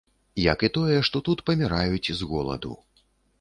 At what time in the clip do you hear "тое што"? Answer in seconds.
0.77-1.21